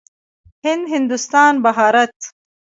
[0.63, 2.17] هند، هندوستان، بهارت.